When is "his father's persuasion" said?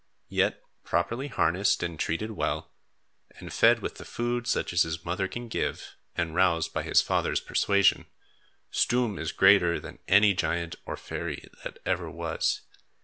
6.81-8.07